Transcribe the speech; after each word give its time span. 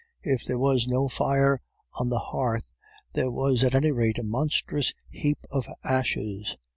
If 0.23 0.45
there 0.45 0.57
was 0.57 0.87
no 0.87 1.07
fire 1.07 1.61
on 1.93 2.09
the 2.09 2.17
hearth, 2.17 2.71
there 3.13 3.29
was 3.29 3.63
at 3.63 3.75
any 3.75 3.91
rate 3.91 4.17
a 4.17 4.23
monstrous 4.23 4.95
heap 5.11 5.45
of 5.51 5.67
ashes. 5.83 6.57